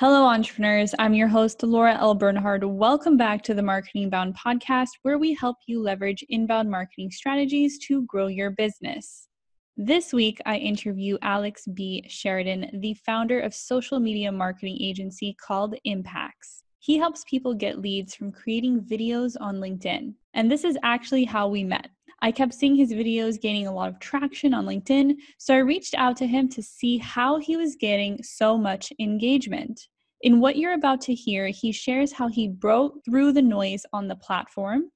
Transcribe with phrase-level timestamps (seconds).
[0.00, 0.94] Hello, entrepreneurs.
[0.98, 2.14] I'm your host, Laura L.
[2.14, 2.64] Bernhard.
[2.64, 7.78] Welcome back to the Marketing Bound podcast, where we help you leverage inbound marketing strategies
[7.80, 9.28] to grow your business.
[9.76, 12.02] This week, I interview Alex B.
[12.08, 16.64] Sheridan, the founder of social media marketing agency called Impacts.
[16.78, 20.14] He helps people get leads from creating videos on LinkedIn.
[20.32, 21.88] And this is actually how we met.
[22.22, 25.94] I kept seeing his videos gaining a lot of traction on LinkedIn, so I reached
[25.94, 29.88] out to him to see how he was getting so much engagement.
[30.20, 34.06] In what you're about to hear, he shares how he broke through the noise on
[34.06, 34.90] the platform,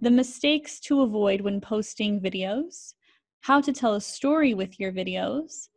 [0.00, 2.94] the mistakes to avoid when posting videos,
[3.42, 5.68] how to tell a story with your videos,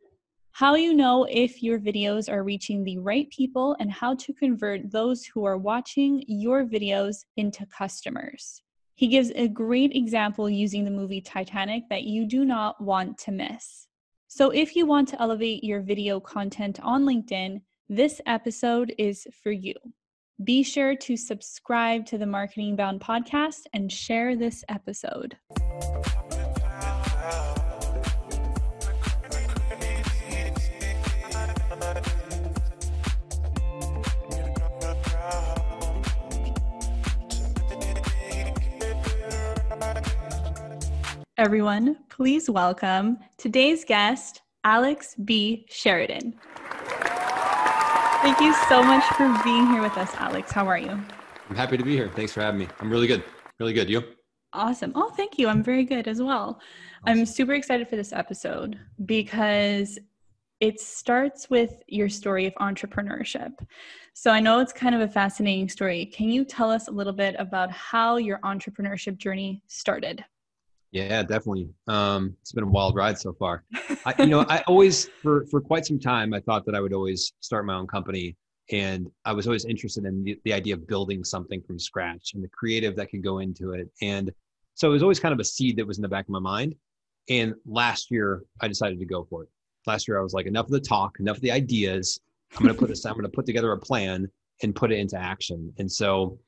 [0.54, 4.90] how you know if your videos are reaching the right people, and how to convert
[4.92, 8.64] those who are watching your videos into customers.
[9.00, 13.32] He gives a great example using the movie Titanic that you do not want to
[13.32, 13.88] miss.
[14.28, 19.54] So, if you want to elevate your video content on LinkedIn, this episode is for
[19.54, 19.74] you.
[20.44, 25.38] Be sure to subscribe to the Marketing Bound podcast and share this episode.
[41.40, 45.66] Everyone, please welcome today's guest, Alex B.
[45.70, 46.34] Sheridan.
[48.22, 50.52] Thank you so much for being here with us, Alex.
[50.52, 50.90] How are you?
[50.90, 52.12] I'm happy to be here.
[52.14, 52.68] Thanks for having me.
[52.82, 53.24] I'm really good.
[53.58, 53.90] Really good.
[53.90, 54.04] You?
[54.52, 54.92] Awesome.
[54.96, 55.48] Oh, thank you.
[55.48, 56.60] I'm very good as well.
[57.08, 57.20] Awesome.
[57.20, 59.98] I'm super excited for this episode because
[60.60, 63.54] it starts with your story of entrepreneurship.
[64.14, 66.06] So I know it's kind of a fascinating story.
[66.08, 70.26] Can you tell us a little bit about how your entrepreneurship journey started?
[70.92, 71.70] Yeah, definitely.
[71.88, 73.64] Um, it's been a wild ride so far.
[74.06, 76.94] I, you know, I always, for for quite some time, I thought that I would
[76.94, 78.36] always start my own company,
[78.72, 82.44] and I was always interested in the, the idea of building something from scratch and
[82.44, 83.90] the creative that could go into it.
[84.02, 84.32] And
[84.76, 86.40] so it was always kind of a seed that was in the back of my
[86.40, 86.76] mind.
[87.30, 89.50] And last year, I decided to go for it.
[89.86, 92.20] Last year, I was like, enough of the talk, enough of the ideas.
[92.56, 93.06] I'm going to put this.
[93.06, 94.28] I'm going to put together a plan
[94.64, 95.72] and put it into action.
[95.78, 96.40] And so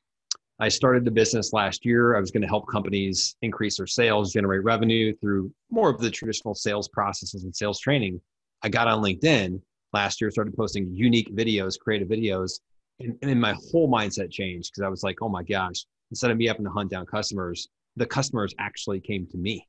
[0.61, 2.16] I started the business last year.
[2.16, 6.11] I was going to help companies increase their sales, generate revenue through more of the
[6.11, 8.22] traditional sales processes and sales training.
[8.61, 9.59] I got on LinkedIn
[9.91, 12.59] last year, started posting unique videos, creative videos,
[12.99, 16.29] and, and then my whole mindset changed because I was like, oh my gosh, instead
[16.29, 19.67] of me having to hunt down customers, the customers actually came to me,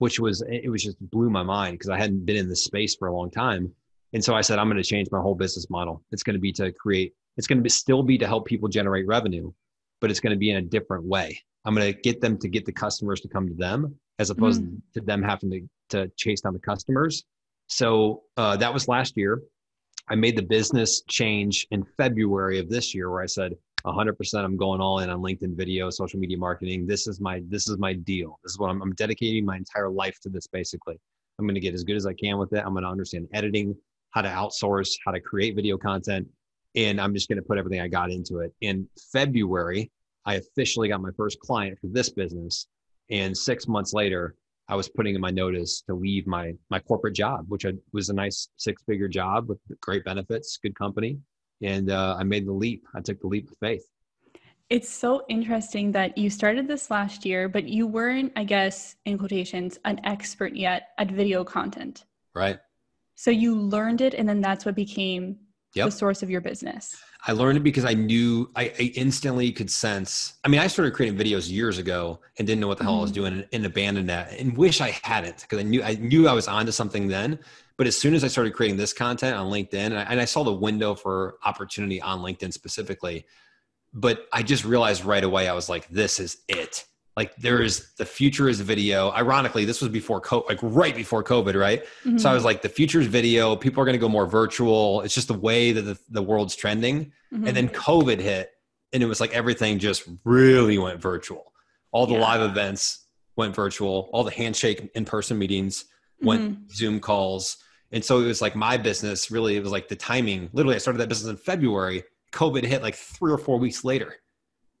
[0.00, 2.94] which was, it was just blew my mind because I hadn't been in this space
[2.94, 3.72] for a long time.
[4.12, 6.04] And so I said, I'm going to change my whole business model.
[6.12, 8.68] It's going to be to create, it's going to be, still be to help people
[8.68, 9.50] generate revenue
[10.00, 11.38] but it's going to be in a different way.
[11.64, 14.62] I'm going to get them to get the customers to come to them as opposed
[14.62, 14.80] mm.
[14.94, 17.24] to them having to, to chase down the customers.
[17.66, 19.42] So uh, that was last year.
[20.08, 23.52] I made the business change in February of this year where I said
[23.84, 26.86] 100% I'm going all in on LinkedIn video, social media marketing.
[26.86, 28.38] This is my this is my deal.
[28.42, 30.98] This is what I'm, I'm dedicating my entire life to this basically.
[31.38, 32.62] I'm going to get as good as I can with it.
[32.64, 33.76] I'm going to understand editing,
[34.10, 36.26] how to outsource, how to create video content,
[36.76, 38.54] and I'm just going to put everything I got into it.
[38.60, 39.90] In February,
[40.24, 42.66] I officially got my first client for this business,
[43.10, 44.34] and six months later,
[44.68, 48.08] I was putting in my notice to leave my my corporate job, which I, was
[48.08, 51.18] a nice six figure job with great benefits, good company,
[51.62, 52.84] and uh, I made the leap.
[52.94, 53.86] I took the leap of faith.
[54.68, 59.16] It's so interesting that you started this last year, but you weren't, I guess, in
[59.16, 62.04] quotations, an expert yet at video content.
[62.34, 62.58] Right.
[63.14, 65.38] So you learned it, and then that's what became
[65.76, 65.86] yep.
[65.86, 66.96] the source of your business?
[67.26, 70.34] I learned it because I knew I, I, instantly could sense.
[70.44, 73.00] I mean, I started creating videos years ago and didn't know what the hell mm-hmm.
[73.00, 73.20] I was mm-hmm.
[73.20, 76.32] doing and, and, abandoned that and wish I hadn't because I knew I knew I
[76.32, 77.38] was onto something then.
[77.76, 80.24] But as soon as I started creating this content on LinkedIn and I, and I
[80.24, 83.26] saw the window for opportunity on LinkedIn specifically,
[83.92, 86.86] but I just realized right away I was like, this is it
[87.16, 89.10] like there is the future is video.
[89.10, 91.84] Ironically this was before COVID, like right before covid right?
[92.04, 92.18] Mm-hmm.
[92.18, 93.56] so i was like the future is video.
[93.56, 95.00] People are going to go more virtual.
[95.00, 97.12] It's just the way that the, the world's trending.
[97.32, 97.46] Mm-hmm.
[97.46, 98.52] and then covid hit
[98.92, 101.52] and it was like everything just really went virtual.
[101.90, 102.20] All the yeah.
[102.20, 104.10] live events went virtual.
[104.12, 105.86] All the handshake in-person meetings
[106.20, 106.62] went mm-hmm.
[106.72, 107.56] zoom calls.
[107.92, 110.50] And so it was like my business really it was like the timing.
[110.52, 112.04] Literally i started that business in february.
[112.32, 114.16] Covid hit like three or four weeks later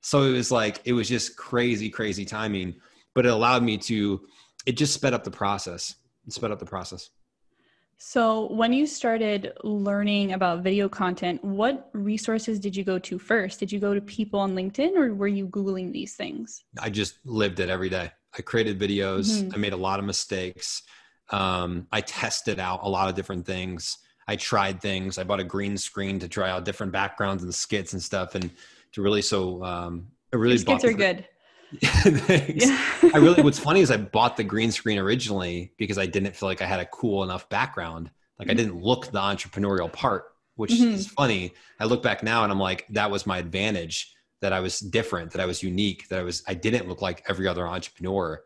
[0.06, 2.76] so it was like, it was just crazy, crazy timing,
[3.12, 4.24] but it allowed me to,
[4.64, 5.96] it just sped up the process.
[6.28, 7.10] It sped up the process.
[7.98, 13.58] So, when you started learning about video content, what resources did you go to first?
[13.58, 16.62] Did you go to people on LinkedIn or were you Googling these things?
[16.80, 18.12] I just lived it every day.
[18.38, 19.54] I created videos, mm-hmm.
[19.54, 20.84] I made a lot of mistakes.
[21.30, 23.98] Um, I tested out a lot of different things.
[24.28, 25.18] I tried things.
[25.18, 28.52] I bought a green screen to try out different backgrounds and skits and stuff, and
[28.96, 31.26] to really so um, I really Your skits are good.
[31.82, 32.80] yeah.
[33.14, 33.42] I really.
[33.42, 36.66] What's funny is I bought the green screen originally because I didn't feel like I
[36.66, 38.10] had a cool enough background.
[38.38, 38.52] Like mm-hmm.
[38.52, 40.94] I didn't look the entrepreneurial part, which mm-hmm.
[40.94, 41.52] is funny.
[41.78, 44.14] I look back now and I'm like, that was my advantage.
[44.40, 45.32] That I was different.
[45.32, 46.08] That I was unique.
[46.08, 46.42] That I was.
[46.48, 48.42] I didn't look like every other entrepreneur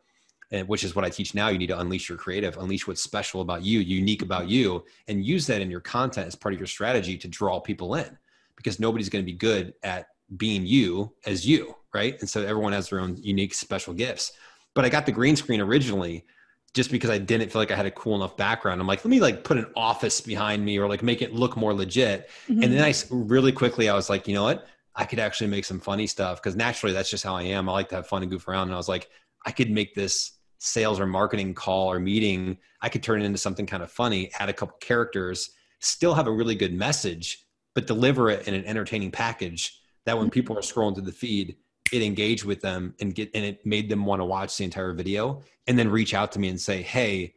[0.51, 1.49] and which is what I teach now.
[1.49, 5.25] You need to unleash your creative, unleash what's special about you, unique about you, and
[5.25, 8.19] use that in your content as part of your strategy to draw people in
[8.57, 12.19] because nobody's going to be good at being you as you, right?
[12.21, 14.33] And so everyone has their own unique special gifts.
[14.75, 16.25] But I got the green screen originally
[16.73, 18.81] just because I didn't feel like I had a cool enough background.
[18.81, 21.57] I'm like, let me like put an office behind me or like make it look
[21.57, 22.31] more legit.
[22.49, 22.63] Mm-hmm.
[22.63, 24.67] And then I really quickly I was like, you know what?
[24.95, 27.69] I could actually make some funny stuff because naturally that's just how I am.
[27.69, 28.69] I like to have fun and goof around.
[28.69, 29.09] And I was like,
[29.47, 33.39] I could make this sales or marketing call or meeting, I could turn it into
[33.39, 35.51] something kind of funny, add a couple characters,
[35.81, 40.31] still have a really good message, but deliver it in an entertaining package that when
[40.31, 41.57] people are scrolling through the feed,
[41.93, 44.93] it engaged with them and get and it made them want to watch the entire
[44.93, 47.35] video and then reach out to me and say, Hey,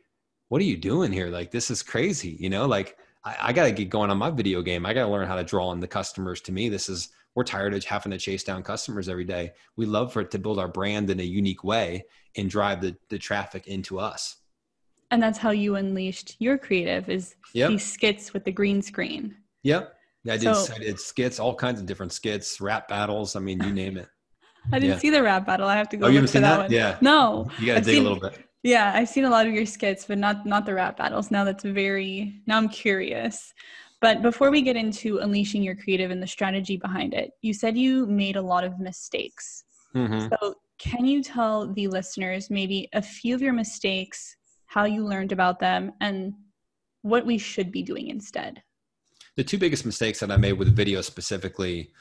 [0.50, 1.30] what are you doing here?
[1.30, 4.62] Like this is crazy, you know, like I, I gotta get going on my video
[4.62, 4.86] game.
[4.86, 6.70] I gotta learn how to draw in the customers to me.
[6.70, 9.54] This is we're tired of having to chase down customers every day.
[9.76, 12.06] We love for it to build our brand in a unique way
[12.36, 14.38] and drive the, the traffic into us.
[15.10, 17.70] And that's how you unleashed your creative is yep.
[17.70, 19.36] these skits with the green screen.
[19.64, 19.96] Yep.
[20.24, 23.36] Yeah, I did, so, I did skits, all kinds of different skits, rap battles.
[23.36, 24.08] I mean, you name it.
[24.72, 25.00] I didn't yeah.
[25.00, 25.68] see the rap battle.
[25.68, 26.06] I have to go.
[26.06, 26.56] Oh, you haven't seen that?
[26.56, 26.64] that?
[26.64, 26.72] one.
[26.72, 26.98] Yeah.
[27.02, 27.50] No.
[27.60, 28.40] You got to dig seen, a little bit.
[28.64, 31.32] Yeah, I've seen a lot of your skits, but not not the rap battles.
[31.32, 32.42] Now that's very.
[32.48, 33.54] Now I'm curious.
[34.04, 37.78] But before we get into unleashing your creative and the strategy behind it, you said
[37.78, 39.64] you made a lot of mistakes.
[39.96, 40.28] Mm-hmm.
[40.28, 44.36] So, can you tell the listeners maybe a few of your mistakes,
[44.66, 46.34] how you learned about them, and
[47.02, 48.62] what we should be doing instead?
[49.36, 51.92] The two biggest mistakes that I made with video specifically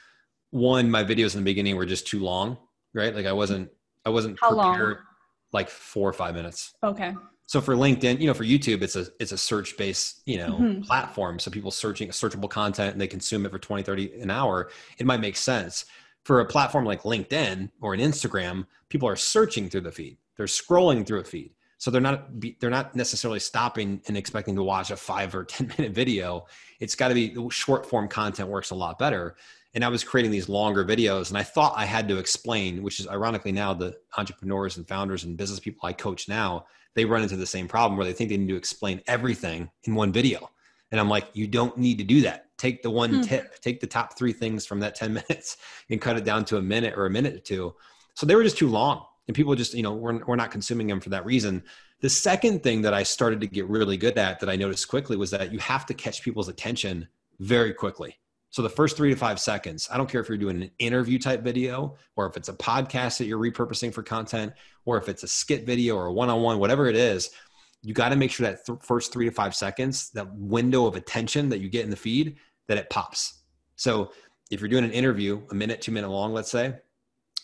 [0.50, 2.58] one, my videos in the beginning were just too long,
[2.92, 3.14] right?
[3.14, 3.70] Like I wasn't,
[4.04, 5.06] I wasn't how prepared, long?
[5.52, 6.74] like four or five minutes.
[6.82, 7.14] Okay.
[7.46, 10.54] So for LinkedIn, you know, for YouTube, it's a it's a search based, you know,
[10.54, 10.82] mm-hmm.
[10.82, 11.38] platform.
[11.38, 15.06] So people searching searchable content and they consume it for 20, 30 an hour, it
[15.06, 15.84] might make sense.
[16.24, 20.18] For a platform like LinkedIn or an Instagram, people are searching through the feed.
[20.36, 21.52] They're scrolling through a feed.
[21.82, 22.28] So they're not
[22.60, 26.46] they're not necessarily stopping and expecting to watch a 5 or 10 minute video.
[26.78, 29.34] It's got to be short form content works a lot better
[29.74, 33.00] and I was creating these longer videos and I thought I had to explain, which
[33.00, 37.24] is ironically now the entrepreneurs and founders and business people I coach now, they run
[37.24, 40.50] into the same problem where they think they need to explain everything in one video.
[40.92, 42.46] And I'm like, you don't need to do that.
[42.58, 43.20] Take the one hmm.
[43.22, 45.56] tip, take the top three things from that 10 minutes
[45.90, 47.74] and cut it down to a minute or a minute or two.
[48.14, 49.04] So they were just too long.
[49.32, 51.62] And people just, you know, we're, we're not consuming them for that reason.
[52.02, 55.16] The second thing that I started to get really good at that I noticed quickly
[55.16, 57.08] was that you have to catch people's attention
[57.40, 58.18] very quickly.
[58.50, 61.18] So the first three to five seconds, I don't care if you're doing an interview
[61.18, 64.52] type video or if it's a podcast that you're repurposing for content
[64.84, 67.30] or if it's a skit video or a one-on-one, whatever it is,
[67.80, 70.94] you got to make sure that th- first three to five seconds, that window of
[70.94, 72.36] attention that you get in the feed,
[72.68, 73.40] that it pops.
[73.76, 74.12] So
[74.50, 76.74] if you're doing an interview, a minute, two minute long, let's say,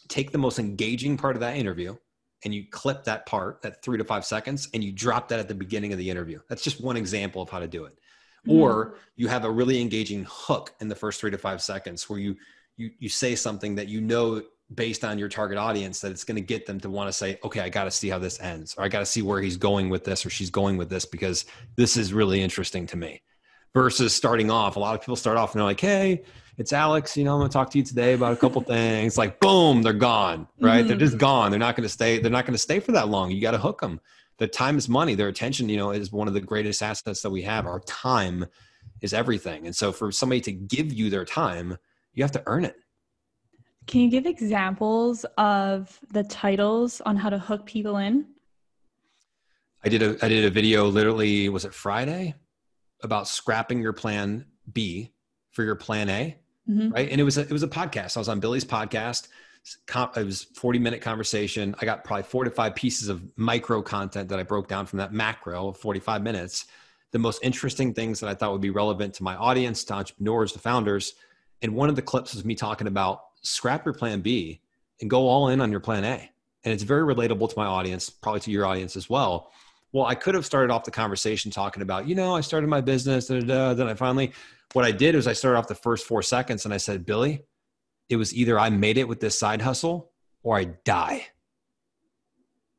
[0.08, 1.96] take the most engaging part of that interview
[2.44, 5.48] and you clip that part, that three to five seconds, and you drop that at
[5.48, 6.38] the beginning of the interview.
[6.48, 7.98] That's just one example of how to do it
[8.46, 8.58] mm.
[8.58, 12.18] or you have a really engaging hook in the first three to five seconds where
[12.18, 12.36] you
[12.76, 14.42] you you say something that you know
[14.74, 17.38] based on your target audience that it's going to get them to want to say
[17.42, 19.56] okay i got to see how this ends or i got to see where he's
[19.56, 23.22] going with this or she's going with this because this is really interesting to me
[23.74, 26.22] versus starting off a lot of people start off and they're like hey
[26.58, 29.16] it's alex you know i'm going to talk to you today about a couple things.
[29.16, 30.80] Like boom they're gone right?
[30.80, 30.88] Mm-hmm.
[30.88, 31.50] they're just gone.
[31.50, 33.30] They're not going to stay they're not going to stay for that long.
[33.30, 34.00] You got to hook them
[34.38, 35.14] the time is money.
[35.14, 37.66] Their attention you know is one of the greatest assets that we have.
[37.66, 38.46] Our time
[39.00, 39.66] is everything.
[39.66, 41.78] And so for somebody to give you their time
[42.14, 42.74] you have to earn it.
[43.86, 48.26] Can you give examples of the titles on how to hook people in?
[49.84, 52.34] I did a i did a video literally was it friday?
[53.04, 55.12] About scrapping your plan b
[55.52, 56.36] for your plan a
[56.68, 56.90] mm-hmm.
[56.90, 59.28] right and it was a, it was a podcast i was on billy's podcast
[60.16, 61.74] it was 40 minute conversation.
[61.80, 64.98] I got probably four to five pieces of micro content that I broke down from
[64.98, 66.66] that macro of 45 minutes.
[67.10, 70.52] The most interesting things that I thought would be relevant to my audience, to entrepreneurs,
[70.52, 71.14] to founders.
[71.62, 74.60] And one of the clips was me talking about scrap your plan B
[75.00, 76.30] and go all in on your plan A.
[76.64, 79.50] And it's very relatable to my audience, probably to your audience as well.
[79.92, 82.82] Well, I could have started off the conversation talking about, you know, I started my
[82.82, 83.74] business, da, da, da.
[83.74, 84.32] then I finally,
[84.72, 87.42] what I did was I started off the first four seconds and I said, Billy,
[88.08, 91.26] it was either I made it with this side hustle or I die.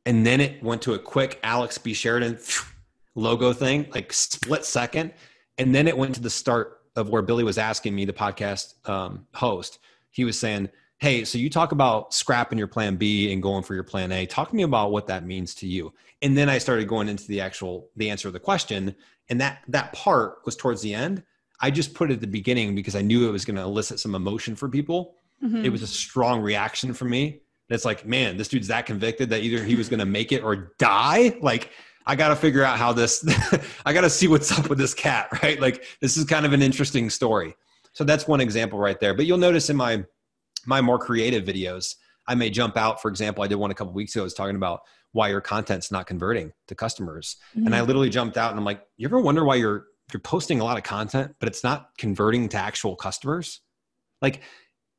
[0.05, 1.93] And then it went to a quick Alex B.
[1.93, 2.39] Sheridan
[3.15, 5.13] logo thing, like split second.
[5.57, 8.87] And then it went to the start of where Billy was asking me, the podcast
[8.89, 9.79] um, host,
[10.11, 13.73] he was saying, Hey, so you talk about scrapping your plan B and going for
[13.73, 14.25] your plan A.
[14.25, 15.93] Talk to me about what that means to you.
[16.21, 18.95] And then I started going into the actual the answer of the question.
[19.29, 21.23] And that that part was towards the end.
[21.59, 23.99] I just put it at the beginning because I knew it was going to elicit
[23.99, 25.15] some emotion for people.
[25.43, 25.65] Mm-hmm.
[25.65, 27.41] It was a strong reaction for me.
[27.69, 30.43] It's like, man, this dude's that convicted that either he was going to make it
[30.43, 31.37] or die.
[31.41, 31.69] Like,
[32.05, 33.23] I got to figure out how this,
[33.85, 35.59] I got to see what's up with this cat, right?
[35.59, 37.55] Like, this is kind of an interesting story.
[37.93, 39.13] So that's one example right there.
[39.13, 40.03] But you'll notice in my,
[40.65, 41.95] my more creative videos,
[42.27, 43.01] I may jump out.
[43.01, 44.23] For example, I did one a couple weeks ago.
[44.23, 47.37] I was talking about why your content's not converting to customers.
[47.55, 47.67] Mm-hmm.
[47.67, 49.55] And I literally jumped out and I'm like, you ever wonder why
[50.13, 53.61] you're you're posting a lot of content, but it's not converting to actual customers?
[54.21, 54.41] Like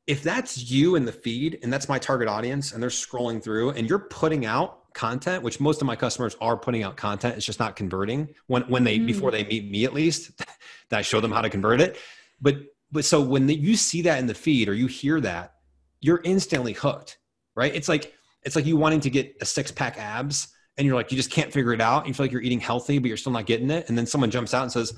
[0.07, 3.71] if that's you in the feed and that's my target audience and they're scrolling through
[3.71, 7.45] and you're putting out content, which most of my customers are putting out content, it's
[7.45, 9.05] just not converting when, when they, mm.
[9.05, 10.37] before they meet me at least,
[10.89, 11.97] that I show them how to convert it.
[12.41, 12.57] But,
[12.91, 15.53] but so when the, you see that in the feed or you hear that,
[16.01, 17.19] you're instantly hooked,
[17.55, 17.73] right?
[17.73, 18.13] It's like,
[18.43, 20.47] it's like you wanting to get a six pack abs
[20.81, 22.07] and you're like, you just can't figure it out.
[22.07, 23.87] You feel like you're eating healthy, but you're still not getting it.
[23.87, 24.95] And then someone jumps out and says,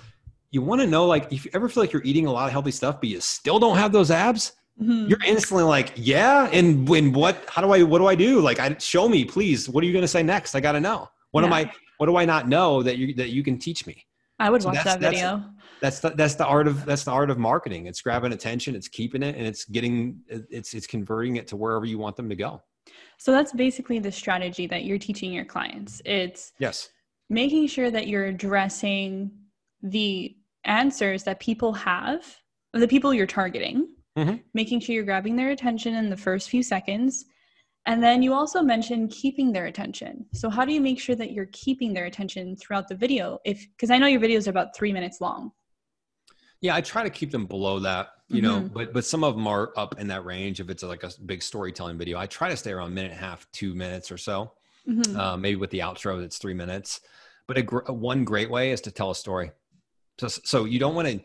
[0.49, 2.53] you want to know, like, if you ever feel like you're eating a lot of
[2.53, 5.07] healthy stuff, but you still don't have those abs, mm-hmm.
[5.09, 6.47] you're instantly like, yeah.
[6.53, 8.39] And when what, how do I, what do I do?
[8.39, 9.67] Like, I show me, please.
[9.67, 10.55] What are you going to say next?
[10.55, 11.09] I got to know.
[11.31, 11.47] What yeah.
[11.47, 14.05] am I, what do I not know that you, that you can teach me?
[14.39, 15.43] I would so watch that video.
[15.81, 17.87] That's, that's the, that's the art of, that's the art of marketing.
[17.87, 21.85] It's grabbing attention, it's keeping it, and it's getting, it's, it's converting it to wherever
[21.85, 22.61] you want them to go.
[23.17, 26.01] So that's basically the strategy that you're teaching your clients.
[26.05, 26.89] It's yes,
[27.29, 29.31] making sure that you're addressing
[29.81, 32.23] the answers that people have,
[32.73, 34.37] the people you're targeting, mm-hmm.
[34.53, 37.25] making sure you're grabbing their attention in the first few seconds.
[37.85, 40.25] And then you also mentioned keeping their attention.
[40.33, 43.39] So how do you make sure that you're keeping their attention throughout the video?
[43.43, 45.51] If because I know your videos are about three minutes long.
[46.63, 48.67] Yeah, I try to keep them below that you know mm-hmm.
[48.67, 51.41] but but some of them are up in that range if it's like a big
[51.41, 54.17] storytelling video i try to stay around a minute and a half two minutes or
[54.17, 54.51] so
[54.87, 55.19] mm-hmm.
[55.19, 57.01] uh, maybe with the outro it's three minutes
[57.47, 59.51] but a, gr- one great way is to tell a story
[60.19, 61.19] so so you don't want to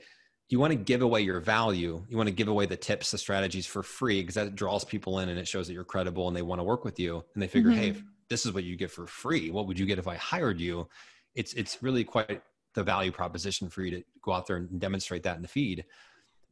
[0.50, 3.18] you want to give away your value you want to give away the tips the
[3.18, 6.36] strategies for free because that draws people in and it shows that you're credible and
[6.36, 7.80] they want to work with you and they figure mm-hmm.
[7.80, 10.60] hey this is what you get for free what would you get if i hired
[10.60, 10.88] you
[11.34, 12.42] it's it's really quite
[12.78, 15.84] the value proposition for you to go out there and demonstrate that in the feed.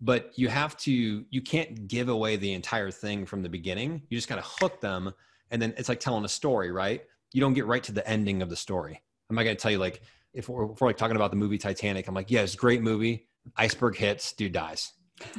[0.01, 4.03] But you have to you can't give away the entire thing from the beginning.
[4.11, 5.15] You just kind of hook them
[5.53, 7.03] and then it's like telling a story right?
[7.33, 9.01] You don't get right to the ending of the story.
[9.31, 10.03] I'm not going to tell you like
[10.35, 12.59] if we're, if we're, like talking about the movie titanic i'm like yeah it's a
[12.59, 13.29] great movie.
[13.57, 14.93] Iceberg hits dude dies.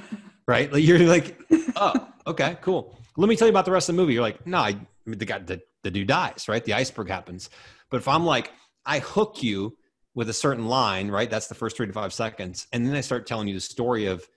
[0.47, 0.71] Right?
[0.71, 1.37] Like you're like
[1.75, 2.97] oh okay cool.
[3.17, 4.13] Let me tell you about the rest of the movie.
[4.13, 6.63] You're like no I, I mean, the guy the, the dude dies right?
[6.63, 7.49] The iceberg happens.
[7.89, 8.53] But if i'm like
[8.85, 9.75] i hook you
[10.17, 13.01] with a certain line right that's the first three to five seconds and then i
[13.01, 14.27] start telling you the story of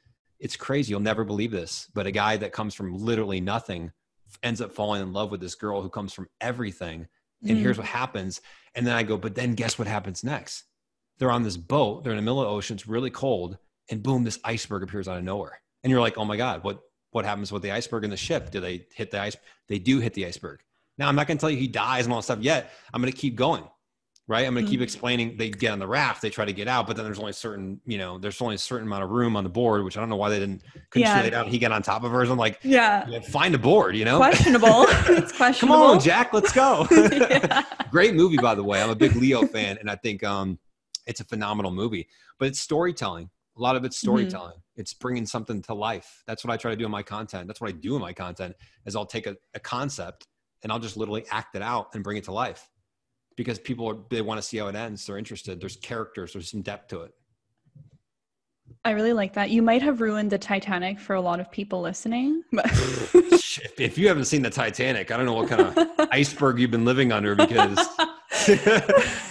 [0.40, 0.90] it's crazy.
[0.90, 3.92] You'll never believe this, but a guy that comes from literally nothing
[4.42, 7.06] ends up falling in love with this girl who comes from everything.
[7.42, 7.60] And mm.
[7.60, 8.40] here's what happens.
[8.74, 10.64] And then I go, but then guess what happens next?
[11.18, 12.02] They're on this boat.
[12.02, 12.76] They're in the middle of the ocean.
[12.76, 13.58] It's really cold.
[13.90, 15.60] And boom, this iceberg appears out of nowhere.
[15.84, 18.50] And you're like, oh my God, what, what happens with the iceberg and the ship?
[18.50, 19.36] Do they hit the ice?
[19.68, 20.60] They do hit the iceberg.
[20.96, 22.72] Now, I'm not going to tell you he dies and all that stuff yet.
[22.94, 23.64] I'm going to keep going
[24.30, 24.46] right?
[24.46, 24.78] I'm going to mm-hmm.
[24.78, 25.36] keep explaining.
[25.36, 27.80] They get on the raft, they try to get out, but then there's only certain,
[27.84, 30.08] you know, there's only a certain amount of room on the board, which I don't
[30.08, 31.22] know why they didn't couldn't yeah.
[31.22, 31.48] it out.
[31.48, 32.24] He got on top of her.
[32.24, 34.68] So I'm like, yeah, find a board, you know, questionable.
[34.88, 35.78] it's questionable.
[35.78, 36.86] Come on, Jack, let's go.
[37.90, 38.80] Great movie, by the way.
[38.80, 40.60] I'm a big Leo fan, and I think um,
[41.08, 42.06] it's a phenomenal movie.
[42.38, 43.30] But it's storytelling.
[43.56, 44.06] A lot of it's mm-hmm.
[44.06, 44.52] storytelling.
[44.52, 44.80] Mm-hmm.
[44.80, 46.22] It's bringing something to life.
[46.28, 47.48] That's what I try to do in my content.
[47.48, 48.54] That's what I do in my content.
[48.86, 50.24] Is I'll take a, a concept
[50.62, 52.68] and I'll just literally act it out and bring it to life
[53.36, 55.06] because people are, they want to see how it ends.
[55.06, 55.60] They're interested.
[55.60, 56.32] There's characters.
[56.32, 57.14] There's some depth to it.
[58.84, 59.50] I really like that.
[59.50, 62.42] You might have ruined the Titanic for a lot of people listening.
[62.52, 62.66] But
[63.78, 66.84] if you haven't seen the Titanic, I don't know what kind of iceberg you've been
[66.84, 67.78] living under because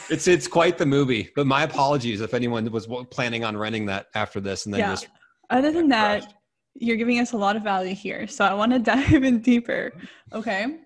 [0.10, 1.32] it's it's quite the movie.
[1.36, 4.92] But my apologies if anyone was planning on renting that after this and then yeah.
[4.92, 5.08] just.
[5.50, 6.32] Other than that,
[6.76, 9.94] you're giving us a lot of value here, so I want to dive in deeper.
[10.32, 10.80] Okay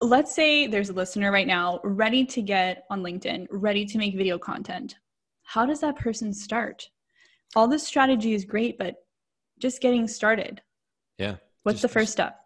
[0.00, 4.16] let's say there's a listener right now ready to get on LinkedIn, ready to make
[4.16, 4.96] video content.
[5.42, 6.88] How does that person start?
[7.54, 8.96] All this strategy is great, but
[9.58, 10.60] just getting started.
[11.18, 11.36] Yeah.
[11.62, 12.40] What's just, the first step?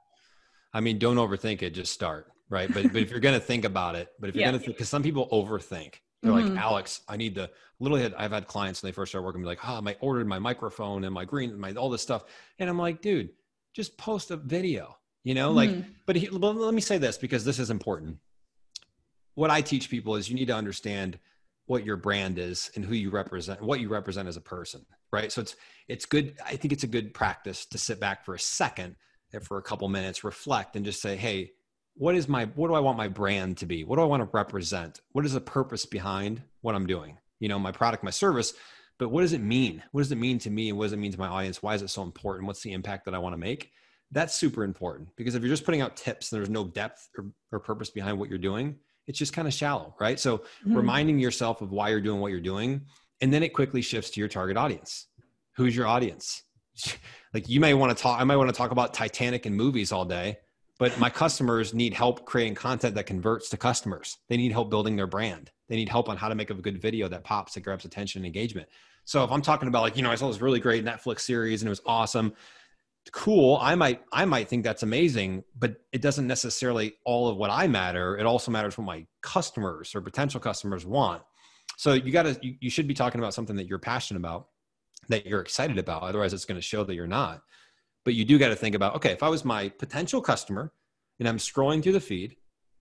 [0.72, 2.72] I mean, don't overthink it, just start, right?
[2.72, 4.48] But but if you're gonna think about it, but if you're yeah.
[4.48, 5.94] gonna think because some people overthink.
[6.22, 6.54] They're mm-hmm.
[6.54, 9.46] like, Alex, I need to literally I've had clients when they first start working, be
[9.46, 12.24] like, oh, I ordered my microphone and my green, my all this stuff.
[12.58, 13.30] And I'm like, dude,
[13.72, 14.96] just post a video
[15.28, 15.85] you know like mm.
[16.06, 18.16] but, he, let me say this because this is important
[19.35, 21.18] what i teach people is you need to understand
[21.68, 25.30] what your brand is and who you represent, what you represent as a person, right?
[25.30, 25.54] So it's
[25.87, 26.35] it's good.
[26.44, 28.97] I think it's a good practice to sit back for a second,
[29.32, 31.52] and for a couple minutes, reflect, and just say, hey,
[31.94, 33.85] what is my what do I want my brand to be?
[33.85, 35.00] What do I want to represent?
[35.12, 37.18] What is the purpose behind what I'm doing?
[37.38, 38.54] You know, my product, my service,
[38.99, 39.82] but what does it mean?
[39.92, 40.70] What does it mean to me?
[40.70, 41.62] And what does it mean to my audience?
[41.62, 42.47] Why is it so important?
[42.47, 43.73] What's the impact that I want to make?
[44.10, 47.26] That's super important because if you're just putting out tips and there's no depth or,
[47.52, 50.18] or purpose behind what you're doing, it's just kind of shallow, right?
[50.18, 50.76] So mm-hmm.
[50.76, 52.82] reminding yourself of why you're doing what you're doing,
[53.20, 55.06] and then it quickly shifts to your target audience.
[55.56, 56.42] Who's your audience?
[57.34, 59.92] like you may want to talk, I might want to talk about Titanic and movies
[59.92, 60.38] all day,
[60.78, 64.18] but my customers need help creating content that converts to customers.
[64.28, 65.50] They need help building their brand.
[65.68, 68.20] They need help on how to make a good video that pops, that grabs attention
[68.20, 68.68] and engagement.
[69.04, 71.62] So if I'm talking about like, you know, I saw this really great Netflix series
[71.62, 72.34] and it was awesome
[73.12, 73.58] cool.
[73.60, 77.66] I might i might think that's amazing but it doesn't necessarily all of what i
[77.66, 78.16] matter.
[78.18, 81.22] It also matters what my customers or potential customers want.
[81.76, 84.48] So you got to you, you, should be talking about something that you're passionate about
[85.08, 86.02] that you're excited about.
[86.02, 87.42] Otherwise it's going to show that you're not.
[88.04, 90.72] But you do got to think about okay if i was my potential customer
[91.18, 92.36] and i'm scrolling through the feed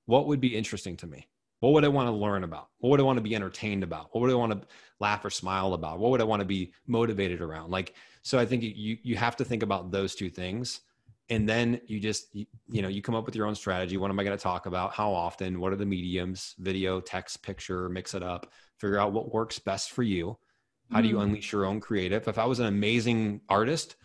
[0.06, 1.28] what would be interesting to me
[1.60, 4.08] what would i want to learn about what would i want to be entertained about
[4.12, 4.68] what would i want to
[5.00, 7.94] laugh or smile about what would i want to be motivated around like
[8.28, 10.82] so I think you you have to think about those two things,
[11.30, 13.96] and then you just you, you know you come up with your own strategy.
[13.96, 14.92] What am I going to talk about?
[14.92, 15.62] How often?
[15.62, 16.54] What are the mediums?
[16.60, 17.88] Video, text, picture.
[17.88, 18.52] Mix it up.
[18.80, 20.38] Figure out what works best for you.
[20.92, 21.24] How do you mm.
[21.24, 22.28] unleash your own creative?
[22.28, 23.96] If I was an amazing artist,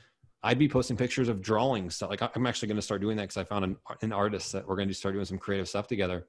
[0.44, 1.96] I'd be posting pictures of drawings.
[1.96, 4.52] So like I'm actually going to start doing that because I found an, an artist
[4.52, 6.28] that we're going to start doing some creative stuff together.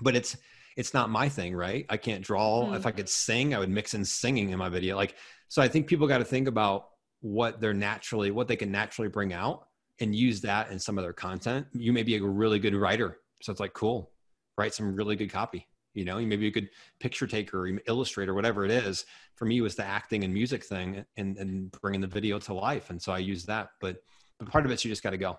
[0.00, 0.36] But it's
[0.76, 1.86] it's not my thing, right?
[1.88, 2.66] I can't draw.
[2.66, 2.76] Mm.
[2.76, 4.96] If I could sing, I would mix in singing in my video.
[4.96, 5.14] Like
[5.48, 6.88] so, I think people got to think about
[7.20, 9.68] what they're naturally what they can naturally bring out
[10.00, 13.18] and use that in some of their content you may be a really good writer
[13.42, 14.12] so it's like cool
[14.58, 16.68] write some really good copy you know you may be a good
[17.00, 21.04] picture taker or illustrator whatever it is for me was the acting and music thing
[21.16, 23.96] and, and bringing the video to life and so i use that but
[24.38, 25.38] but part of it you just got to go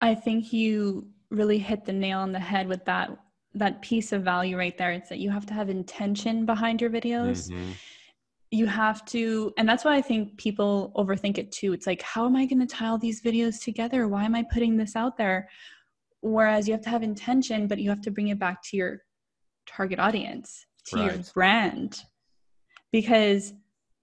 [0.00, 3.16] i think you really hit the nail on the head with that
[3.54, 6.90] that piece of value right there it's that you have to have intention behind your
[6.90, 7.50] videos.
[7.50, 7.72] Mm-hmm.
[8.52, 11.72] You have to and that's why i think people overthink it too.
[11.72, 14.08] It's like how am i going to tie all these videos together?
[14.08, 15.48] Why am i putting this out there?
[16.20, 19.02] Whereas you have to have intention but you have to bring it back to your
[19.66, 21.14] target audience to right.
[21.14, 22.02] your brand.
[22.92, 23.52] Because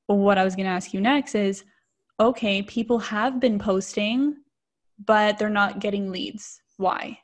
[0.08, 1.66] what i was going to ask you next is
[2.20, 4.38] okay people have been posting
[5.06, 6.62] but they're not getting leads.
[6.78, 7.20] Why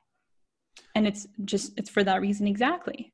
[0.95, 3.13] and it's just it's for that reason exactly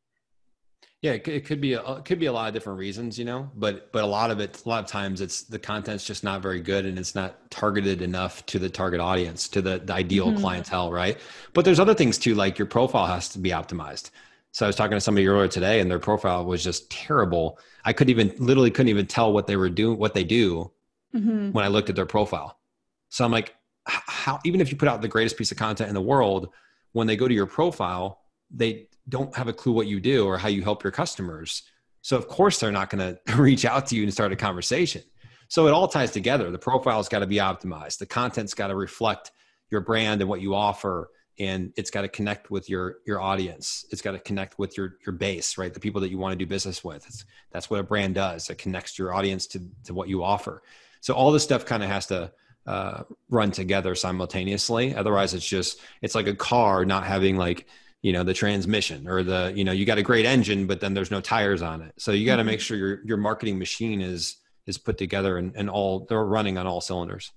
[1.02, 3.24] yeah, it, it could be a, it could be a lot of different reasons, you
[3.24, 6.26] know, but but a lot of it, a lot of times, it's the content's just
[6.26, 9.94] not very good and it's not targeted enough to the target audience, to the, the
[9.94, 10.42] ideal mm-hmm.
[10.42, 11.18] clientele, right?
[11.54, 14.10] But there's other things too, like your profile has to be optimized.
[14.52, 17.60] So I was talking to somebody earlier today, and their profile was just terrible.
[17.86, 20.70] I couldn't even literally couldn't even tell what they were doing, what they do,
[21.16, 21.52] mm-hmm.
[21.52, 22.60] when I looked at their profile.
[23.08, 25.96] So I'm like, how even if you put out the greatest piece of content in
[25.96, 26.50] the world,
[26.94, 28.22] when they go to your profile,
[28.52, 31.64] they don't have a clue what you do or how you help your customers.
[32.02, 35.04] So of course they're not going to reach out to you and start a conversation.
[35.48, 36.52] So it all ties together.
[36.52, 37.98] The profile's got to be optimized.
[37.98, 39.32] The content's got to reflect
[39.72, 43.86] your brand and what you offer and it's got to connect with your your audience.
[43.92, 45.74] It's got to connect with your your base, right?
[45.74, 47.06] The people that you want to do business with.
[47.08, 48.50] It's, that's what a brand does.
[48.50, 50.62] It connects your audience to to what you offer.
[51.02, 52.32] So all this stuff kind of has to
[52.70, 54.94] uh, run together simultaneously.
[54.94, 57.66] Otherwise, it's just it's like a car not having like
[58.04, 60.94] you know the transmission or the you know you got a great engine but then
[60.94, 62.64] there's no tires on it so you got to make mm-hmm.
[62.64, 66.66] sure your your marketing machine is is put together and, and all they're running on
[66.66, 67.34] all cylinders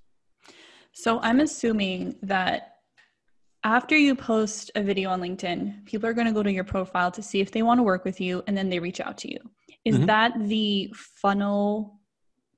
[0.92, 2.77] so i'm assuming that
[3.64, 7.11] after you post a video on linkedin people are going to go to your profile
[7.11, 9.29] to see if they want to work with you and then they reach out to
[9.29, 9.38] you
[9.85, 10.07] is mm-hmm.
[10.07, 10.88] that the
[11.21, 11.99] funnel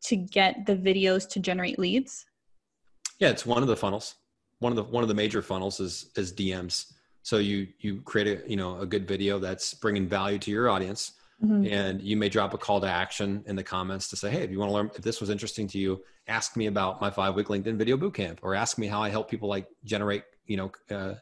[0.02, 2.26] to get the videos to generate leads
[3.24, 4.16] yeah it's one of the funnels
[4.60, 8.26] one of the one of the major funnels is is dms so you you create
[8.28, 11.66] a you know a good video that's bringing value to your audience, mm-hmm.
[11.66, 14.50] and you may drop a call to action in the comments to say, hey, if
[14.50, 17.34] you want to learn, if this was interesting to you, ask me about my five
[17.34, 20.72] week LinkedIn video bootcamp, or ask me how I help people like generate you know
[20.90, 21.14] uh,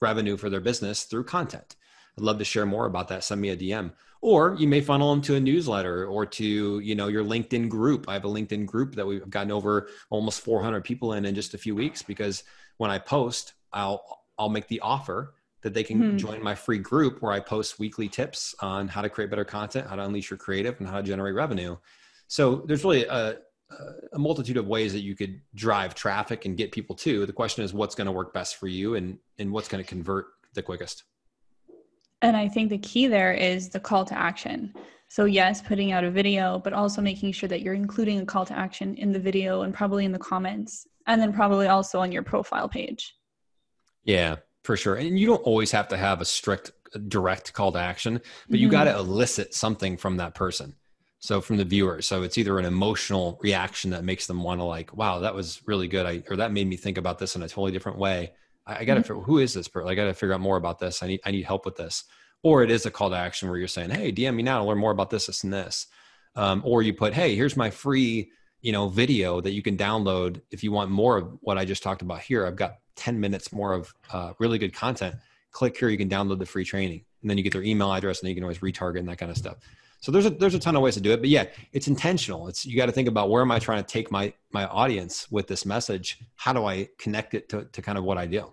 [0.00, 1.74] revenue for their business through content.
[2.16, 3.24] I'd love to share more about that.
[3.24, 3.92] Send me a DM.
[4.20, 8.08] Or you may funnel them to a newsletter or to you know your LinkedIn group.
[8.08, 11.54] I have a LinkedIn group that we've gotten over almost 400 people in in just
[11.54, 12.42] a few weeks because
[12.78, 16.16] when I post, I'll I'll make the offer that they can mm-hmm.
[16.16, 19.88] join my free group where I post weekly tips on how to create better content,
[19.88, 21.76] how to unleash your creative, and how to generate revenue.
[22.28, 23.38] So there's really a,
[24.12, 27.26] a multitude of ways that you could drive traffic and get people to.
[27.26, 29.88] The question is what's going to work best for you and, and what's going to
[29.88, 31.04] convert the quickest.
[32.20, 34.74] And I think the key there is the call to action.
[35.08, 38.44] So, yes, putting out a video, but also making sure that you're including a call
[38.46, 42.12] to action in the video and probably in the comments, and then probably also on
[42.12, 43.14] your profile page.
[44.04, 44.96] Yeah, for sure.
[44.96, 46.72] And you don't always have to have a strict,
[47.08, 48.54] direct call to action, but mm-hmm.
[48.56, 50.74] you got to elicit something from that person.
[51.20, 52.02] So, from the viewer.
[52.02, 55.62] So, it's either an emotional reaction that makes them want to, like, wow, that was
[55.66, 56.04] really good.
[56.04, 58.32] I, or that made me think about this in a totally different way.
[58.68, 59.22] I, I got to, mm-hmm.
[59.22, 59.88] who is this person?
[59.88, 61.02] I got to figure out more about this.
[61.02, 62.04] I need, I need help with this
[62.44, 64.64] or it is a call to action where you're saying, "Hey, DM me now to
[64.64, 65.88] learn more about this, this, and this,"
[66.36, 70.40] um, or you put, "Hey, here's my free." you know video that you can download
[70.50, 73.52] if you want more of what i just talked about here i've got 10 minutes
[73.52, 75.14] more of uh, really good content
[75.52, 78.20] click here you can download the free training and then you get their email address
[78.20, 79.58] and then you can always retarget and that kind of stuff
[80.00, 82.48] so there's a there's a ton of ways to do it but yeah it's intentional
[82.48, 85.30] it's you got to think about where am i trying to take my my audience
[85.30, 88.52] with this message how do i connect it to, to kind of what i do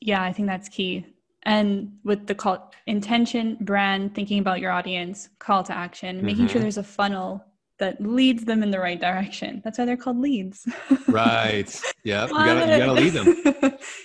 [0.00, 1.06] yeah i think that's key.
[1.44, 6.26] And with the call intention brand thinking about your audience call to action mm-hmm.
[6.26, 6.62] making sure mm-hmm.
[6.62, 7.44] there's a funnel
[7.78, 9.62] that leads them in the right direction.
[9.64, 10.66] That's why they're called leads.
[11.08, 11.80] Right.
[12.04, 13.28] Yeah you gotta, you gotta lead them.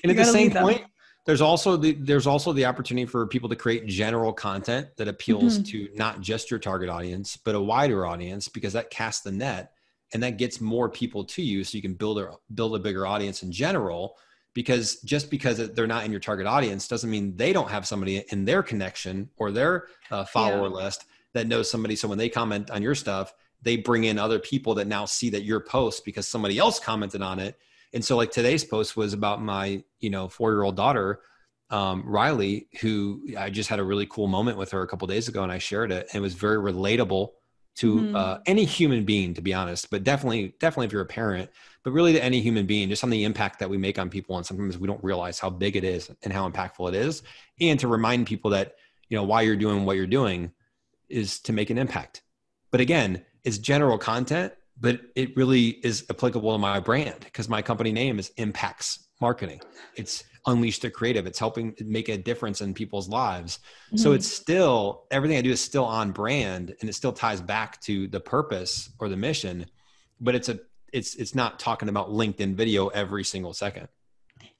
[0.03, 0.83] And at the same point
[1.25, 5.59] there's also the there's also the opportunity for people to create general content that appeals
[5.59, 5.63] mm-hmm.
[5.63, 9.71] to not just your target audience but a wider audience because that casts the net
[10.13, 13.05] and that gets more people to you so you can build a build a bigger
[13.07, 14.15] audience in general
[14.53, 18.23] because just because they're not in your target audience doesn't mean they don't have somebody
[18.29, 20.85] in their connection or their uh, follower yeah.
[20.85, 24.39] list that knows somebody so when they comment on your stuff they bring in other
[24.39, 27.57] people that now see that your post because somebody else commented on it
[27.93, 31.21] and so like today's post was about my you know four year old daughter
[31.69, 35.27] um, riley who i just had a really cool moment with her a couple days
[35.27, 37.29] ago and i shared it and it was very relatable
[37.75, 38.15] to mm-hmm.
[38.15, 41.49] uh, any human being to be honest but definitely definitely if you're a parent
[41.83, 44.37] but really to any human being just on the impact that we make on people.
[44.37, 47.23] And sometimes we don't realize how big it is and how impactful it is.
[47.59, 48.75] And to remind people that
[49.09, 50.51] you know why you're doing what you're doing
[51.09, 52.23] is to make an impact.
[52.71, 57.61] But again it's general content but it really is applicable to my brand because my
[57.61, 59.61] company name is impacts marketing.
[59.95, 61.25] It's unleash the creative.
[61.25, 63.59] It's helping make a difference in people's lives.
[63.87, 63.97] Mm-hmm.
[63.97, 67.79] so it's still everything i do is still on brand and it still ties back
[67.81, 69.65] to the purpose or the mission
[70.19, 70.59] but it's a
[70.93, 73.87] it's it's not talking about linkedin video every single second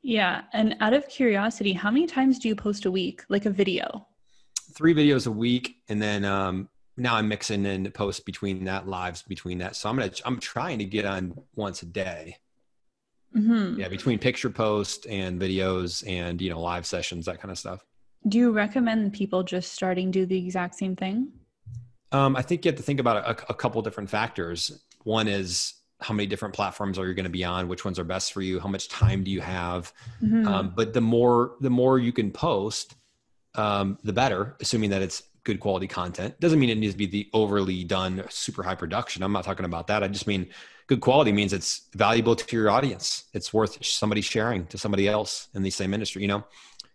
[0.02, 3.50] yeah and out of curiosity how many times do you post a week like a
[3.50, 4.06] video
[4.74, 6.67] three videos a week and then um
[6.98, 10.80] now i'm mixing in posts between that lives between that so i'm gonna i'm trying
[10.80, 12.38] to get on once a day
[13.36, 13.80] Mm-hmm.
[13.80, 17.84] Yeah, between picture posts and videos and you know live sessions, that kind of stuff.
[18.28, 21.32] Do you recommend people just starting do the exact same thing?
[22.12, 24.84] Um, I think you have to think about a, a couple different factors.
[25.04, 27.68] One is how many different platforms are you going to be on?
[27.68, 28.60] Which ones are best for you?
[28.60, 29.94] How much time do you have?
[30.22, 30.48] Mm-hmm.
[30.48, 32.96] Um, but the more the more you can post,
[33.56, 34.56] um, the better.
[34.60, 36.39] Assuming that it's good quality content.
[36.39, 39.24] Doesn't mean it needs to be the overly done, super high production.
[39.24, 40.04] I'm not talking about that.
[40.04, 40.48] I just mean
[40.88, 43.26] good quality means it's valuable to your audience.
[43.34, 46.46] It's worth somebody sharing to somebody else in the same industry, you know?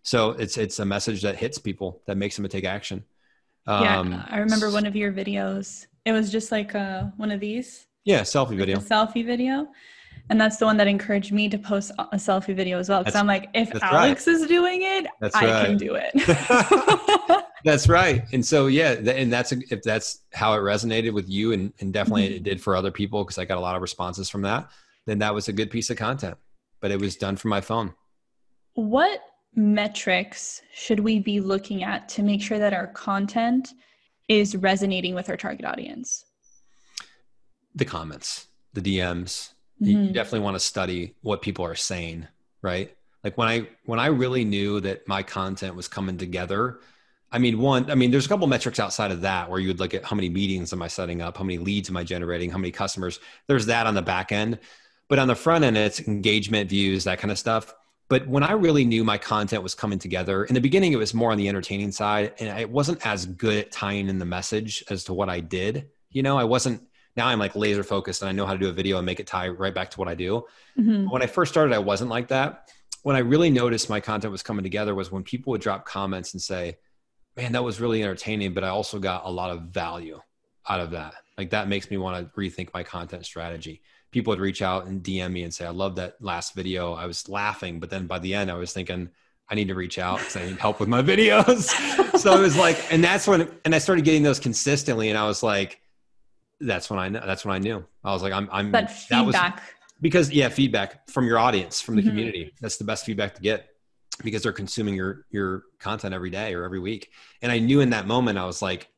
[0.02, 3.04] So it's, it's a message that hits people that makes them to take action.
[3.66, 4.24] Um, yeah.
[4.28, 5.86] I remember one of your videos.
[6.06, 7.86] It was just like uh, one of these.
[8.08, 8.22] Yeah.
[8.22, 8.78] Selfie video.
[8.78, 9.68] Like selfie video.
[10.30, 13.04] And that's the one that encouraged me to post a selfie video as well.
[13.04, 14.34] Cause I'm like, if Alex right.
[14.34, 15.66] is doing it, that's I right.
[15.66, 17.44] can do it.
[17.64, 18.24] that's right.
[18.32, 18.92] And so, yeah.
[18.92, 22.36] And that's, if that's how it resonated with you and, and definitely mm-hmm.
[22.36, 24.70] it did for other people, cause I got a lot of responses from that,
[25.04, 26.38] then that was a good piece of content,
[26.80, 27.94] but it was done from my phone.
[28.72, 29.20] What
[29.54, 33.74] metrics should we be looking at to make sure that our content
[34.28, 36.24] is resonating with our target audience?
[37.78, 39.86] The comments, the DMs, mm-hmm.
[39.86, 42.28] you definitely want to study what people are saying
[42.62, 42.94] right?
[43.24, 46.78] Like when i when i really knew that my content was coming together
[47.32, 49.80] i mean one i mean there's a couple metrics outside of that where you would
[49.80, 52.50] look at how many meetings am i setting up how many leads am i generating
[52.50, 53.18] how many customers.
[53.48, 54.58] There's that on the back end.
[55.08, 57.74] But on the front end it's engagement views that kind of stuff.
[58.08, 61.12] But when i really knew my content was coming together in the beginning it was
[61.12, 64.84] more on the entertaining side and i wasn't as good at tying in the message
[64.88, 66.38] as to what i did you know?
[66.38, 66.82] I wasn't
[67.18, 69.20] now I'm like laser focused and I know how to do a video and make
[69.20, 70.46] it tie right back to what I do.
[70.78, 71.10] Mm-hmm.
[71.10, 72.70] When I first started, I wasn't like that.
[73.02, 76.32] When I really noticed my content was coming together was when people would drop comments
[76.32, 76.78] and say,
[77.36, 80.20] man, that was really entertaining, but I also got a lot of value
[80.68, 81.14] out of that.
[81.36, 83.82] Like that makes me want to rethink my content strategy.
[84.10, 86.94] People would reach out and DM me and say, I love that last video.
[86.94, 89.10] I was laughing, but then by the end, I was thinking,
[89.48, 91.68] I need to reach out because I need help with my videos.
[92.18, 95.08] so it was like, and that's when, and I started getting those consistently.
[95.08, 95.80] And I was like,
[96.60, 97.22] that's when I know.
[97.24, 97.84] That's when I knew.
[98.04, 98.48] I was like, I'm.
[98.50, 98.72] I'm.
[98.72, 99.56] That feedback.
[99.56, 99.62] That
[100.00, 102.10] because yeah, feedback from your audience, from the mm-hmm.
[102.10, 102.54] community.
[102.60, 103.68] That's the best feedback to get
[104.22, 107.10] because they're consuming your your content every day or every week.
[107.42, 108.88] And I knew in that moment, I was like,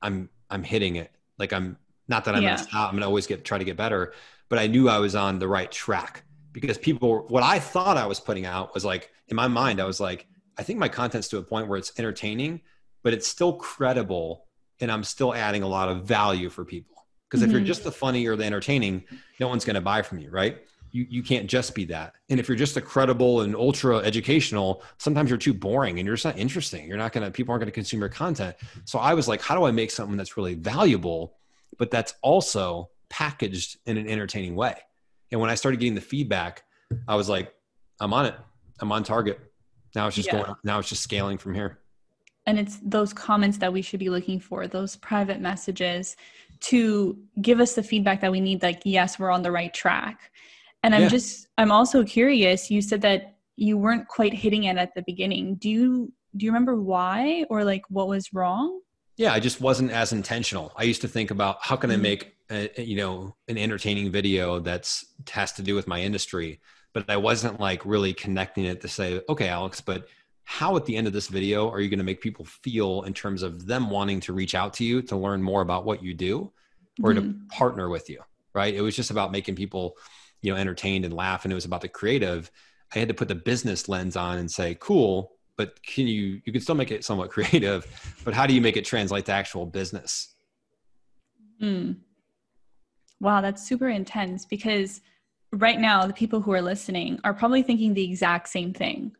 [0.00, 1.12] I'm I'm hitting it.
[1.38, 1.76] Like I'm
[2.08, 2.56] not that I'm Yeah.
[2.56, 2.88] gonna stop.
[2.88, 4.14] I'm gonna always get try to get better,
[4.48, 8.06] but I knew I was on the right track because people what I thought I
[8.06, 10.26] was putting out was like in my mind I was like
[10.58, 12.60] I think my content's to a point where it's entertaining,
[13.02, 14.46] but it's still credible
[14.80, 16.91] and I'm still adding a lot of value for people.
[17.32, 17.64] Because if you're Mhm.
[17.64, 19.04] just the funny or the entertaining,
[19.40, 20.58] no one's going to buy from you, right?
[20.90, 22.12] You you can't just be that.
[22.28, 26.16] And if you're just a credible and ultra educational, sometimes you're too boring and you're
[26.16, 26.86] just not interesting.
[26.86, 28.54] You're not going to people aren't going to consume your content.
[28.84, 31.38] So I was like, how do I make something that's really valuable,
[31.78, 34.74] but that's also packaged in an entertaining way?
[35.30, 36.64] And when I started getting the feedback,
[37.08, 37.54] I was like,
[37.98, 38.34] I'm on it.
[38.78, 39.40] I'm on target.
[39.94, 40.42] Now it's just Yeah.
[40.42, 40.54] going.
[40.64, 41.78] Now it's just scaling from here.
[42.44, 46.16] and it's those comments that we should be looking for those private messages
[46.62, 50.30] to give us the feedback that we need like yes we're on the right track
[50.82, 51.08] and i'm Yeah.
[51.08, 55.56] just i'm also curious you said that you weren't quite hitting it at the beginning
[55.56, 58.80] do you do you remember why or like what was wrong
[59.18, 60.72] Yeah, I just wasn't as intentional.
[60.74, 62.08] I used to think about how can I Mhm.
[62.10, 64.92] make a- you know an entertaining video that's
[65.38, 66.60] has to do with my industry,
[66.94, 70.00] but I wasn't like really connecting it to say, okay, Alex, but
[70.44, 73.14] how at the end of this video are you going to make people feel in
[73.14, 76.14] terms of them wanting to reach out to you to learn more about what you
[76.14, 76.52] do
[77.02, 77.16] or Mhm.
[77.16, 78.20] to partner with you,
[78.54, 78.74] right?
[78.74, 79.96] It was just about making people,
[80.40, 82.50] you know, entertained and laugh, and it was about the creative.
[82.94, 86.52] I had to put the business lens on and say, cool, but can you you
[86.52, 87.86] can still make it somewhat creative,
[88.24, 90.34] but how do you make it translate to actual business?
[91.60, 91.92] Hmm.
[93.20, 95.00] Wow, that's super intense because
[95.52, 99.14] right now the people who are listening are probably thinking the exact same thing.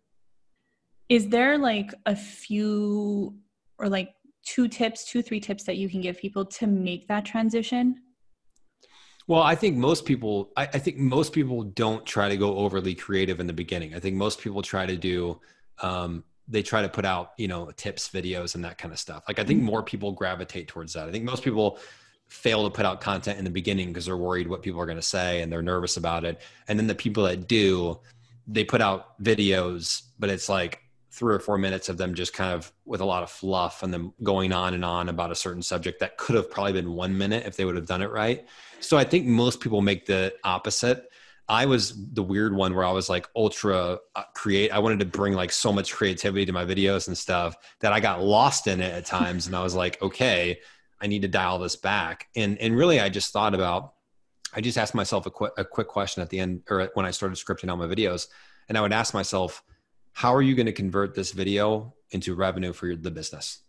[1.12, 3.34] Is there like a few
[3.76, 4.14] or like
[4.46, 7.96] two tips, two, three tips that you can give people to make that transition?
[9.26, 12.94] Well, I think most people, I, I think most people don't try to go overly
[12.94, 13.94] creative in the beginning.
[13.94, 15.38] I think most people try to do,
[15.82, 19.24] um, they try to put out, you know, tips, videos, and that kind of stuff.
[19.28, 21.08] Like I think more people gravitate towards that.
[21.08, 21.78] I think most people
[22.28, 24.96] fail to put out content in the beginning because they're worried what people are going
[24.96, 26.40] to say and they're nervous about it.
[26.68, 28.00] And then the people that do,
[28.46, 30.78] they put out videos, but it's like
[31.12, 33.92] three or four minutes of them just kind of with a lot of fluff and
[33.92, 37.16] them going on and on about a certain subject that could have probably been one
[37.16, 38.46] minute if they would have done it right.
[38.80, 41.04] So I think most people make the opposite.
[41.48, 44.72] I was the weird one where I was like ultra uh, create.
[44.72, 48.00] I wanted to bring like so much creativity to my videos and stuff that I
[48.00, 49.46] got lost in it at times.
[49.46, 50.60] and I was like, okay,
[50.98, 52.28] I need to dial this back.
[52.34, 53.94] And and really, I just thought about.
[54.54, 57.10] I just asked myself a quick a quick question at the end or when I
[57.10, 58.28] started scripting all my videos,
[58.68, 59.62] and I would ask myself,
[60.12, 63.60] how are you going to convert this video into revenue for your, the business?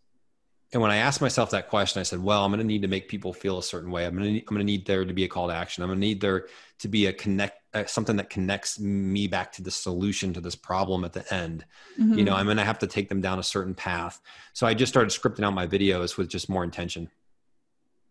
[0.73, 2.87] And when I asked myself that question, I said, well, I'm going to need to
[2.87, 4.05] make people feel a certain way.
[4.05, 5.83] I'm going to, I'm going to need there to be a call to action.
[5.83, 6.47] I'm going to need there
[6.79, 10.55] to be a connect, uh, something that connects me back to the solution to this
[10.55, 11.63] problem at the end.
[11.99, 12.17] Mm-hmm.
[12.17, 14.19] You know, I'm going to have to take them down a certain path.
[14.53, 17.07] So I just started scripting out my videos with just more intention.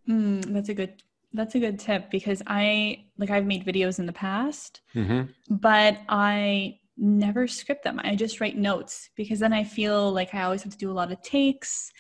[0.09, 4.07] Mm, that's a good that's a good tip because I like I've made videos in
[4.07, 5.55] the past, Mm-hmm.
[5.55, 8.01] but I never script them.
[8.03, 10.93] I just write notes because then I feel like I always have to do a
[10.93, 11.91] lot of takes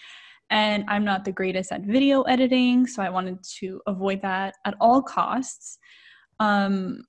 [0.50, 4.74] and I'm not the greatest at video editing, so I wanted to avoid that at
[4.80, 5.78] all costs.
[6.40, 7.02] Um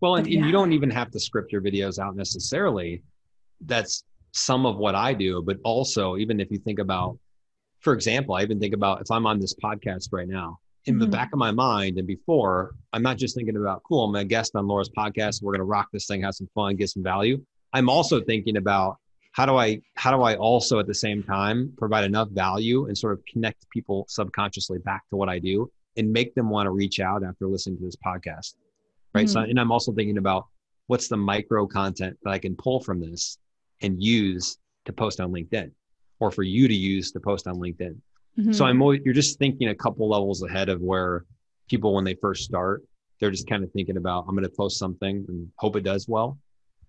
[0.00, 3.02] Well, and, But and you don't even have to script your videos out necessarily.
[3.62, 7.18] That's some of what I do, but also even if you think about,
[7.80, 10.58] for example, I even think about if I'm on this podcast right now,
[10.88, 11.10] in the Mhm.
[11.10, 14.56] back of my mind and before, I'm not just thinking about, cool, I'm a guest
[14.56, 15.42] on Laura's podcast.
[15.42, 17.44] We're going to rock this thing, have some fun, get some value.
[17.72, 18.96] I'm also thinking about
[19.32, 22.96] how do I how do I also at the same time provide enough value and
[22.96, 26.70] sort of connect people subconsciously back to what I do and make them want to
[26.70, 28.54] reach out after listening to this podcast
[29.14, 29.28] right?
[29.28, 30.46] So, and I'm also thinking about
[30.86, 33.38] what's the micro content that I can pull from this
[33.82, 35.70] and use to post on LinkedIn,
[36.20, 37.96] or for you to use to post on LinkedIn.
[38.38, 38.54] Mhm.
[38.54, 41.24] So I'm always, you're just thinking a couple levels ahead of where
[41.68, 42.82] people when they first start,
[43.20, 46.06] they're just kind of thinking about I'm going to post something and hope it does
[46.08, 46.38] well,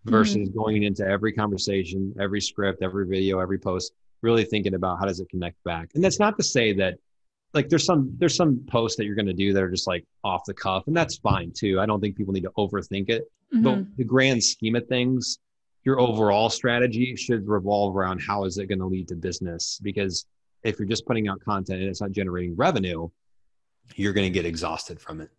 [0.06, 5.06] versus going into every conversation, every script, every video, every post, really thinking about how
[5.06, 5.90] does it connect back.
[5.96, 6.98] And that's not to say that
[7.54, 10.06] like there's some there's some posts that you're going to do that are just like
[10.24, 13.24] off the cuff and that's fine too i don't think people need to overthink it
[13.52, 13.64] Mhm.
[13.64, 15.40] but the grand scheme of things
[15.84, 20.28] your overall strategy should revolve around how is it going to lead to business because
[20.64, 23.08] if you're just putting out content and it's not generating revenue
[23.96, 25.30] you're going to get exhausted from it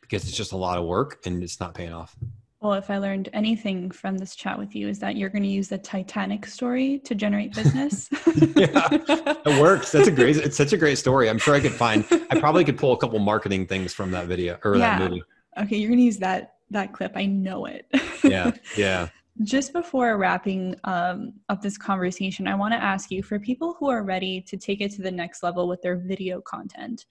[0.00, 2.16] because it's just a lot of work and it's not paying off
[2.60, 5.48] Well, if I learned anything from this chat with you, is that you're going to
[5.48, 8.08] use the Titanic story to generate business.
[8.56, 8.88] Yeah.
[8.92, 12.04] it works that's a great it's such a great story i'm sure i could find
[12.30, 14.98] i probably could pull a couple marketing things from that video or Yeah.
[14.98, 15.22] that movie
[15.58, 17.12] Okay, you're going to use that that clip.
[17.16, 17.86] I know it.
[18.24, 19.08] yeah yeah
[19.42, 23.88] Just before wrapping um, up this conversation, I want to ask you for people who
[23.88, 27.06] are ready to take it to the next level with their video content,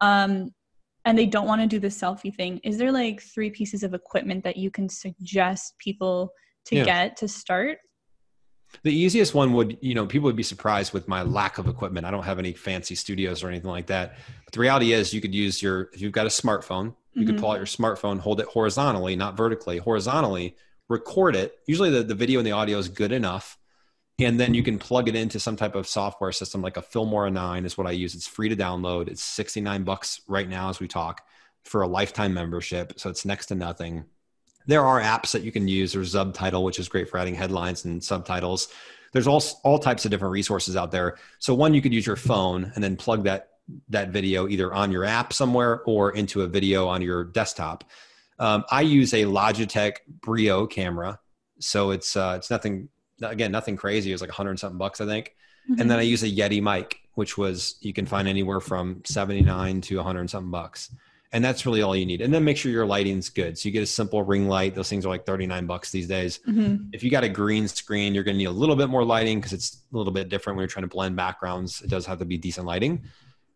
[0.00, 0.54] um,
[1.04, 3.92] and they don't want to do the selfie thing, is there like three pieces of
[3.92, 6.32] equipment that you can suggest people
[6.66, 6.84] to yeah.
[6.84, 7.78] get to start?
[8.82, 12.06] The easiest one would, you know, people would be surprised with my lack of equipment.
[12.06, 14.16] I don't have any fancy studios or anything like that.
[14.44, 17.30] But the reality is, you could use your, if you've got a smartphone, you mm-hmm.
[17.30, 20.56] could pull out your smartphone, hold it horizontally, not vertically, horizontally,
[20.88, 21.58] record it.
[21.66, 23.58] Usually the, the video and the audio is good enough.
[24.18, 27.32] And then you can plug it into some type of software system like a Filmora
[27.32, 28.14] 9 is what I use.
[28.14, 29.08] It's free to download.
[29.08, 31.22] It's 69 bucks right now as we talk
[31.64, 32.92] for a lifetime membership.
[32.96, 34.04] So it's next to nothing.
[34.66, 35.92] There are apps that you can use.
[35.92, 38.68] There's Subtitle, which is great for adding headlines and subtitles.
[39.12, 41.18] There's all, all types of different resources out there.
[41.38, 43.50] So one, you could use your phone and then plug that
[43.88, 47.84] that video either on your app somewhere or into a video on your desktop.
[48.38, 51.20] Um, I use a Logitech Brio camera,
[51.60, 52.88] so it's uh, it's nothing
[53.22, 54.10] again nothing crazy.
[54.10, 55.34] It was like a hundred something bucks I think,
[55.70, 55.80] mm-hmm.
[55.80, 59.42] and then I use a Yeti mic, which was you can find anywhere from seventy
[59.42, 60.92] nine to a hundred something bucks,
[61.32, 62.22] and that's really all you need.
[62.22, 63.56] And then make sure your lighting's good.
[63.56, 64.74] So you get a simple ring light.
[64.74, 66.40] Those things are like thirty nine bucks these days.
[66.48, 66.88] Mm-hmm.
[66.92, 69.38] If you got a green screen, you're going to need a little bit more lighting
[69.38, 71.82] because it's a little bit different when you're trying to blend backgrounds.
[71.82, 73.04] It does have to be decent lighting,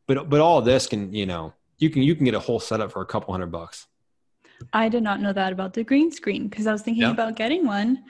[0.07, 2.61] but but all of this can you know you can you can get a whole
[2.61, 3.89] setup for a couple hundred bucks.
[4.73, 7.11] I did not know that about the green screen because I was thinking yeah.
[7.11, 8.05] about getting one,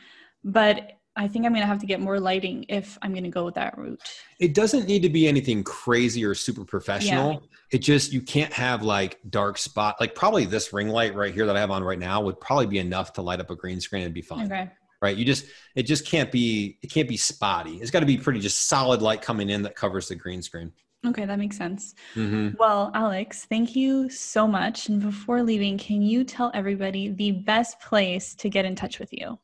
[0.45, 3.29] but I think I'm going to have to get more lighting if I'm going to
[3.29, 4.01] go with that route.
[4.39, 7.33] It doesn't need to be anything crazy or super professional.
[7.33, 7.39] Yeah.
[7.73, 9.97] It just you can't have like dark spot.
[9.99, 12.67] Like probably this ring light right here that I have on right now would probably
[12.67, 14.47] be enough to light up a green screen and be fine.
[14.47, 14.71] Okay.
[15.03, 15.17] Right?
[15.17, 17.79] You just it just can't be it can't be spotty.
[17.79, 20.73] It's got to be pretty just solid light coming in that covers the green screen.
[21.07, 21.95] Okay, that makes sense.
[22.15, 22.57] Mm-hmm.
[22.59, 24.89] Well, Alex, thank you so much.
[24.89, 29.13] And before leaving, can you tell everybody the best place to get in touch with
[29.13, 29.39] you?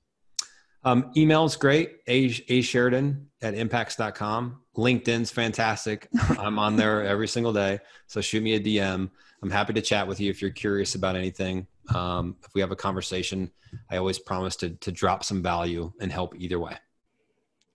[0.84, 4.60] Um, email's great, a, a Sheridan at impacts.com.
[4.76, 6.08] LinkedIn's fantastic.
[6.38, 7.78] I'm on there every single day.
[8.06, 9.10] So shoot me a DM.
[9.42, 11.66] I'm happy to chat with you if you're curious about anything.
[11.94, 13.50] Um, if we have a conversation,
[13.90, 16.76] I always promise to, to drop some value and help either way.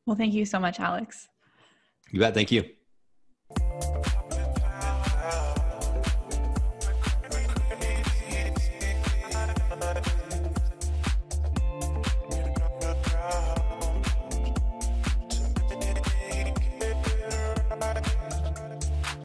[0.06, 1.30] Well, thank you so much, Alex.
[2.12, 2.34] You bet.
[2.34, 2.63] Thank you.
[3.82, 4.29] Thank you.